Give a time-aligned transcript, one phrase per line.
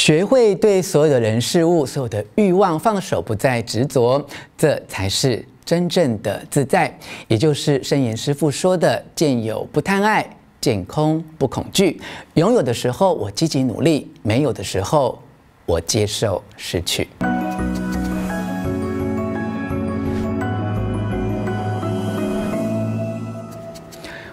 [0.00, 4.26] 学会对所有的人事物、所有的欲望放手，不再执着，
[4.56, 6.98] 这才是真正的自在。
[7.28, 10.26] 也就是圣严师父说的：“见有不贪爱，
[10.58, 12.00] 见空不恐惧。
[12.32, 15.18] 拥有的时候，我积极努力；没有的时候，
[15.66, 17.06] 我接受失去。”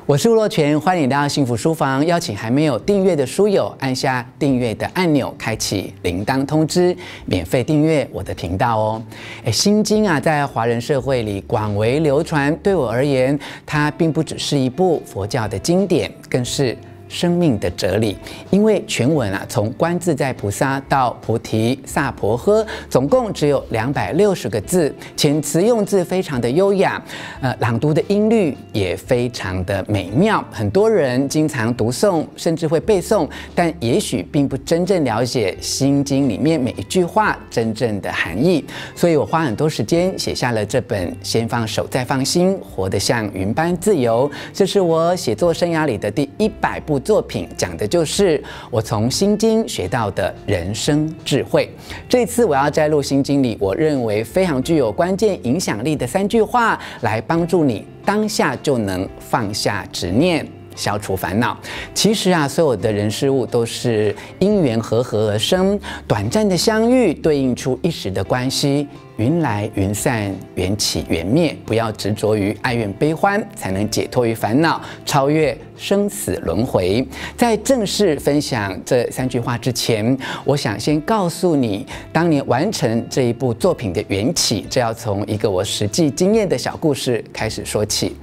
[0.08, 2.06] 我是吴若泉，欢迎来到幸福书房。
[2.06, 6.96] 邀请还没有订阅的书友按下订阅的按钮，开启铃铛通知，
[7.26, 9.04] 免费订阅我的频道哦。
[9.44, 12.58] 诶，《心经》啊，在华人社会里广为流传。
[12.64, 16.78] 对我而言，它并不只是一部佛教的经典，更是。
[17.08, 18.18] 生命的哲理，
[18.50, 27.02] 因为全文啊，从观自在菩萨到菩提萨婆诃，总共只有两百六十个字，遣词用字非常的优雅，
[27.42, 30.44] 呃，朗读的音律也非常的美妙。
[30.52, 38.66] 很多人经常读诵，甚至会背诵，但也许并不真正了解《心经》里面每一句话真正的含义。
[38.96, 44.30] 所以我花很多时间写下了这本《先放手，再放心，活得像云般自由》。
[44.54, 46.97] 这是我写作生涯里的第一百部。
[47.00, 51.70] 作品讲的就是我从《心经》学到的人生智慧。
[52.08, 61.58] 这次我要摘录《心经》里我认为非常具有关键影响力的三句话，来帮助你当下就能放下执念，消除烦恼。
[61.94, 68.88] 其实啊，所有的人事物都是因缘和合而生，短暂的相遇对应出一时的关系。
[69.18, 77.06] 云来云散，缘起缘灭，不要执着于爱怨悲欢，才能解脱于烦恼，超越生死轮回。
[77.36, 80.16] 在正式分享这三句话之前，
[80.46, 88.16] 我想先告诉你，当年完成这一部作品的缘起，这要从一个我实际经验的小故事开始说起。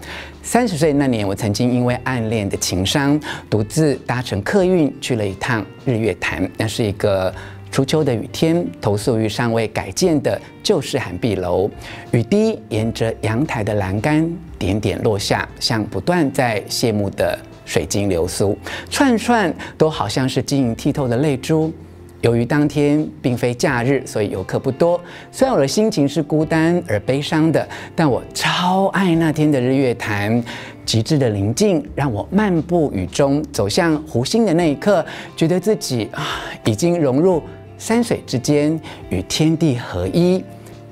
[0.45, 3.19] 三十岁那年，我曾经因为暗恋的情伤，
[3.51, 7.35] 独自搭乘客运去了一趟日月潭，那是一个。
[7.75, 11.69] 初秋的雨天，投宿于尚未改建的旧式涵碧楼，
[12.13, 18.57] 雨滴沿着阳台的栏杆点点落下，像不断在谢幕的水晶流苏，
[18.89, 21.73] 串串都好像是晶莹剔透的泪珠。
[22.21, 25.01] 由于当天并非假日，所以游客不多。
[25.33, 30.41] 虽然我的心情是孤单而悲伤的，但我超爱那天的日月潭，
[30.87, 35.05] 极致的宁静让我漫步雨中，走向湖心的那一刻，
[35.37, 36.25] 觉得自己啊
[36.65, 37.43] 已经融入。
[37.85, 38.81] 山水之间
[39.11, 40.43] 与天地合一，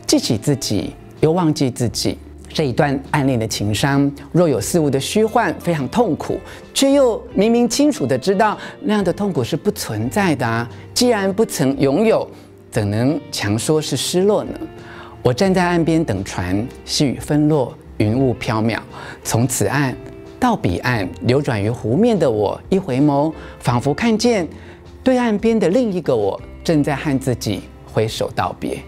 [0.07, 2.19] 记起自己又忘记自己，
[2.51, 6.39] 这一段暗恋的情伤，若有似无的虚幻，非常痛苦，
[6.75, 10.69] 却又明明清楚的知道那样的痛苦是不存在的啊！
[10.93, 12.29] 既然不曾拥有，
[12.71, 14.51] 怎能强说是失落呢？
[15.23, 18.79] 我站在岸边等船，细雨纷落，云雾飘渺，
[19.25, 19.97] 从此岸
[20.39, 24.47] 到彼岸，流转于湖面的我，一回眸，仿佛看见
[25.03, 26.39] 对岸边的另一个我。
[26.65, 28.79] 正在和自己挥手道别，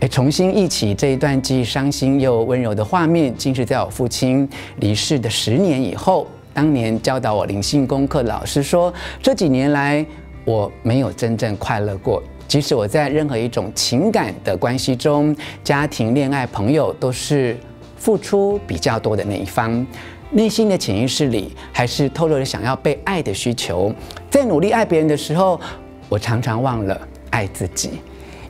[0.00, 6.26] 哎，重新忆起这一段既伤心又温柔的画面，竟是在我父亲离世的十年以后。
[6.52, 10.06] 当年教导我灵性功课老师说，这几年来
[10.44, 12.22] 我没有真正快乐过。
[12.46, 15.34] 即使我在任何一种情感的关系中，
[15.64, 17.56] 家庭、恋爱、朋友，都是
[17.96, 19.84] 付出比较多的那一方，
[20.30, 23.92] 内心的潜意识里还是透露着想要被爱的需求。
[24.30, 25.60] 在努力爱别人的时候。
[26.08, 27.00] 我常常忘了
[27.30, 27.90] 爱自己，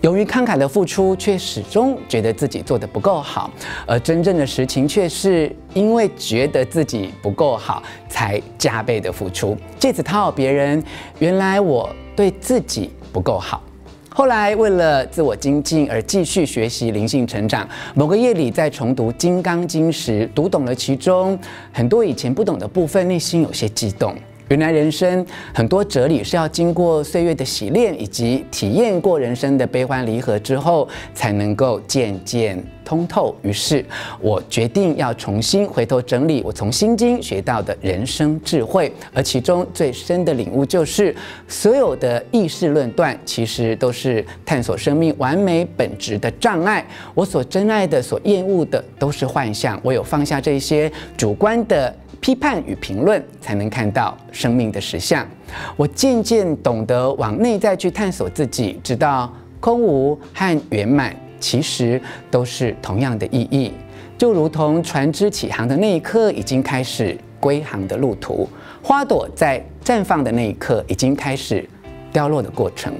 [0.01, 3.51] 由于慷慨的付出，却始终觉得自己做得不够好，
[3.87, 10.83] 而真正的实情却是因为觉得自己不够好，才加倍的付出，借此讨好别人。
[11.21, 13.63] 原来我对自己不够好。
[14.11, 21.37] 后来为了自我精进而继续学习灵性成长，某个夜里在重读《金刚经》时，读懂了其中
[21.73, 24.15] 很多以前不懂的部分，内心有些激动。
[24.49, 25.25] 原来人生
[25.55, 33.35] 很多哲理是要经过岁月的洗练，以及体验过人生的悲欢离合之后，才能够渐渐通透。
[33.41, 33.83] 于是，
[34.21, 41.15] 我决定要重新回头整理我从《心经》学到的人生智慧，而其中最深的领悟就是，
[41.49, 46.87] 所有的意识论断其实都是探索生命完美本质的障碍。
[47.15, 49.81] 我所珍爱的、所厌恶的都是幻象。
[49.83, 51.95] 我有放下这些主观的。
[52.25, 55.29] 批判与评论，才能看到生命的实相。
[55.77, 59.31] 我渐渐懂得往内在去探索自己，知道
[59.61, 62.01] 空无和圆满其实
[62.31, 63.75] 都是同样的意义。
[64.17, 68.49] 就如同船只起航的那一刻，已经开始归航的路途；
[68.83, 71.69] 花朵在绽放的那一刻，已经开始
[72.11, 72.95] 凋落的过程。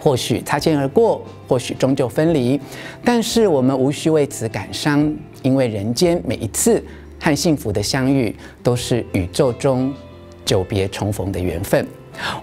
[0.00, 2.58] 或许擦肩而过，或许终究分离，
[3.04, 6.82] 但是我们无需为此感伤，因为人间每一次。
[7.24, 9.90] 和幸福的相遇，都是宇宙中
[10.44, 11.86] 久别重逢的缘分。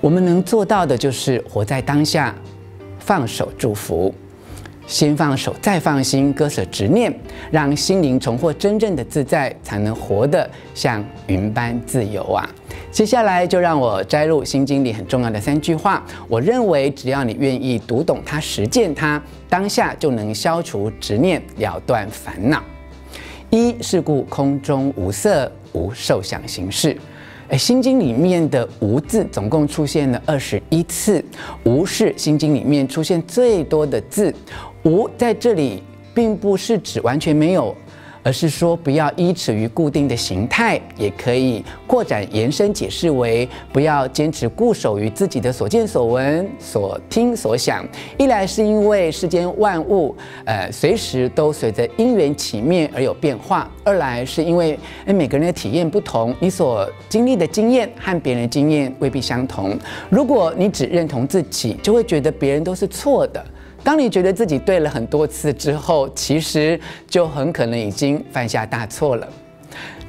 [0.01, 2.33] 我们能做到的就是活在当下，
[2.97, 4.11] 放手祝福。
[4.87, 7.13] 先放手，再放心，割舍执念，
[7.51, 12.49] 让心灵重获真正的自在，才能活得像云般自由啊！
[12.91, 16.03] 接下来就让我摘录《心经》里很重要的三句话。
[16.27, 22.61] 我认为，只要你愿意读懂它、实践它，当下就能消除执念，了断烦恼。
[23.53, 26.97] 一是故空中无色，无受想行识。
[27.49, 31.21] 哎，《心经》里面的“无”字总共出现了二十一次
[31.65, 34.33] ，“无”是《心经》里面出现最多的字。
[34.83, 35.83] 无在这里
[36.13, 37.75] 并不是指完全没有，
[38.23, 47.87] 而是说不要依持于固定的形态，也可以扩展延伸解释为不要坚持固守于自己的所见所闻、所听所想。
[48.17, 50.15] 一来是因为世间万物，
[50.45, 59.77] 呃，随时都随着因缘起灭而有变化；二来是因为诶每个人的体验不同，你所经历的经验和别人的经验未必相同。
[60.09, 63.43] 如果你只认同自己，就会觉得别人都是错的。
[63.83, 69.27] 当你觉得自己对了很多次之后，其实就很可能已经犯下大错了。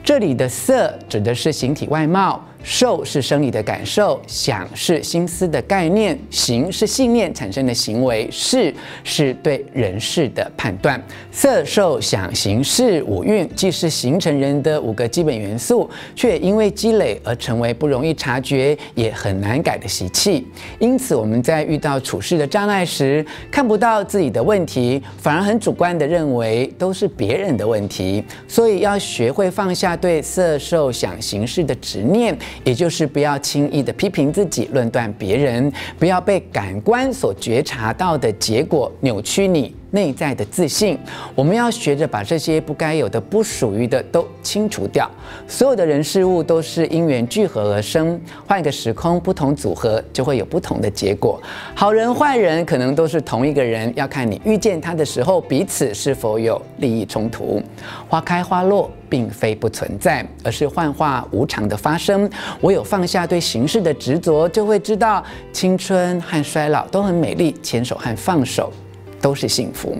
[0.04, 2.44] 这里的色指的是形体外貌。
[2.62, 8.72] 受是生理的感受，想是心思的概念，行是信念产生的行为，事
[9.04, 11.02] 是对人事的判断。
[11.30, 20.46] 色、受、想、行、识五蕴，既是形成人的五个基本元素，却因为积累而成为不容易察觉也很难改的习气。
[20.78, 28.22] 因此，我们在遇到处事的障碍时，看不到自己的问题，反而很主观地认为都是别人的问题。
[28.46, 32.36] 所以，要学会放下对色、受、想、行、识的执念。
[32.64, 40.98] 也就是不要轻易的批评自己、论断别人，不要被感官所觉察到的结果扭曲你内在的自信。
[41.34, 45.10] 我们要学着把这些不该有的、不属于的都清除掉。
[45.46, 51.40] 所有的人事物都是因缘聚合而生，换个时空、不同组合，就会有不同的结果。
[51.74, 57.62] 好人坏人可能都是同一个人，要看你遇见他的时候，彼此是否有利益冲突。
[58.08, 58.90] 花开花落。
[59.12, 62.28] 并非不存在，而是幻化无常的发生。
[62.62, 65.22] 唯有放下对形式的执着，就会知道
[65.52, 68.72] 青春和衰老都很美丽，牵手和放手
[69.20, 69.94] 都是幸福。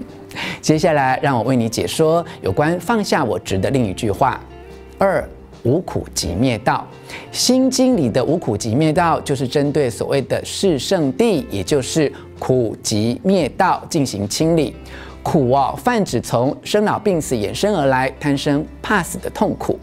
[0.63, 4.41] 接下来，让我为你解说有关放下我执的另一句话：
[4.97, 5.29] 二
[5.63, 6.89] 无苦集灭道。
[7.31, 14.75] 心经里的无苦集灭道，就是针对所谓的四圣谛，也就是苦集灭道进行清理。
[15.23, 19.75] 苦哦，泛指从生老病死衍生而来，贪生怕死的痛苦；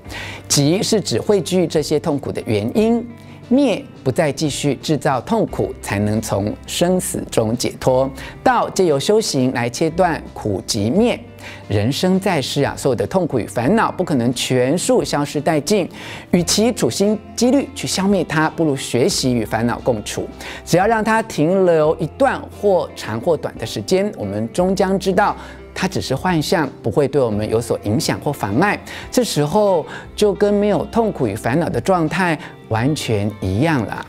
[0.47, 3.01] 集是指汇聚这些痛苦的原因；
[3.47, 8.09] 灭不再继续制造痛苦，才能从生死中解脱。
[8.43, 11.19] 道借由修行来切断苦集灭。
[11.67, 15.89] 人生在世啊，所有的痛苦与烦恼不可能全数消失殆尽。
[16.31, 20.27] 与其处心积虑去消灭它，不如学习与烦恼共处。
[20.65, 25.35] 只要让它停留一段或长或短的时间，我们终将知道
[25.73, 28.79] 它只是幻象，不会对我们有所影响或妨碍。
[29.09, 29.85] 这时候
[30.15, 32.37] 就跟没有痛苦与烦恼的状态
[32.67, 34.05] 完全一样了。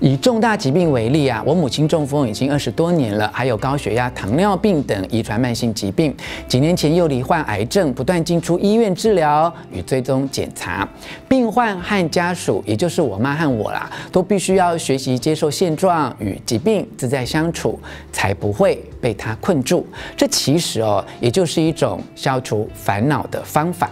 [0.00, 6.14] 以重大疾病为例啊，我母亲中风已经二十多年了，还有高血压、糖尿病等遗传慢性疾病。
[6.46, 10.86] 几年前又罹患癌症，不断进出医院治疗与追踪检查。
[11.26, 17.80] 病患和家属，也就是我妈和我啦，都必须要学习接受现状，与疾病自在相处，
[18.12, 19.86] 才不会被它困住。
[20.14, 23.90] 这其实哦，也就是一种消除烦恼的方法。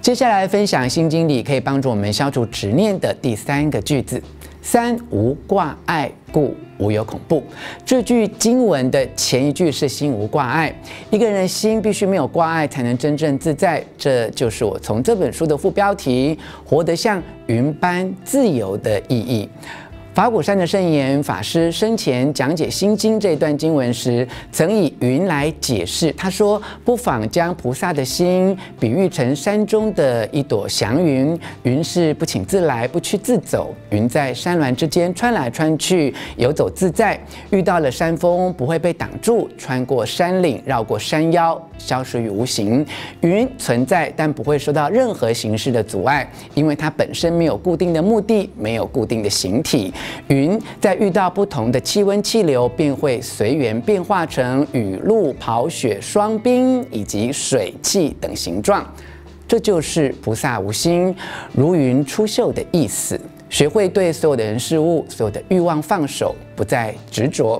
[0.00, 4.20] 接下来分享《心经》里可以帮助我们消除执念的第三个句子。
[4.60, 7.42] 三无挂碍，故无有恐怖。
[7.84, 10.74] 这句经文的前一句是心无挂碍，
[11.10, 13.82] 一个人的心必须没有挂碍，才能真正自在。
[13.96, 19.48] 这就是我从这本书的副标题“活得像云般自由”的意义。
[20.18, 26.10] 法鼓山的圣严法师生前讲解《心经》这段经文时，曾以云来解释。
[26.18, 33.72] 他说：“不妨将菩萨的心比喻成山中的一朵祥云，云是不请自来、不去自走。
[33.90, 37.16] 云在山峦之间穿来穿去，游走自在。
[37.50, 42.84] 遇到了山峰，不会被挡住，穿过山岭，绕过山腰，消失于无形。
[43.20, 49.94] 云存在，但不会受到任何形式的阻碍，因为它本身没有固定的目的，没有固定的形体。”
[50.28, 58.86] 云在遇到不同的气温气流，便会随缘变化成雨露、跑雪、霜冰以及水汽等形状。
[59.46, 61.14] 这就是菩萨无心
[61.54, 63.18] 如云出岫的意思。
[63.48, 67.58] 学会对所有的人事物、所有的欲望放手，不再执着，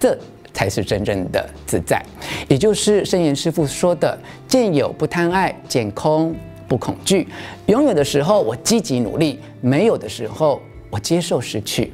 [0.00, 0.16] 这
[0.54, 2.02] 才是真正的自在。
[2.48, 6.34] 也就是圣严师父说的：“见有不贪爱，见空
[6.66, 7.28] 不恐惧。
[7.66, 11.92] 拥有的时候，我积极努力；没有的时候，我接受失去。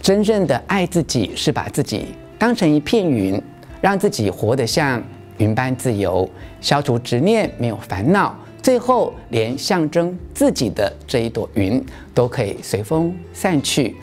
[0.00, 3.40] 真正的爱自己，是把自己当成一片云，
[3.80, 5.02] 让自己活得像
[5.38, 6.28] 云般自由，
[6.60, 13.96] 消除执念，没有烦恼，最后连象征自己的这一朵云都可以随风散去，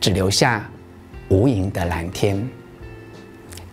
[0.00, 0.68] 只留下
[1.28, 2.46] 无垠的蓝天。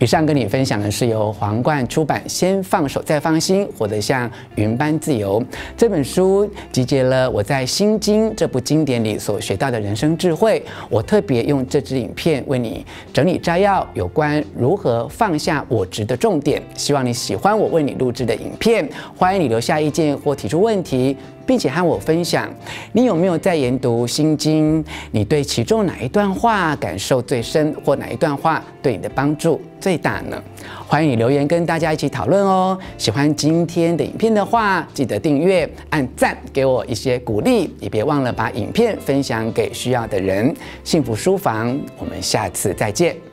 [0.01, 5.39] 以上跟你分享的是由皇冠出版《先放手再放心，活得像云般自由》
[5.77, 10.60] 这本书，集结了我在《心经》这部经典里所学到的人生智慧。
[10.89, 16.60] 我特别用这支影片为你整理摘要有关如何放下我执的重点。
[16.75, 21.15] 希望你喜欢我为你录制的影片，欢迎你留下意见或提出问题。
[21.51, 22.50] 并且和我分享，
[22.93, 24.81] 你有没有在研读《心经》？
[25.12, 30.41] 你对其中哪一段话感受最深，或哪一段话对你的帮助最大呢？
[30.88, 32.79] 欢迎你留言跟大家一起讨论哦。
[32.98, 40.55] 喜欢今天的影片的话，记得订阅、按赞，给我一些鼓励，也别忘了把影片分享给需要的人。
[40.86, 43.31] 幸福书房，我们下次再见。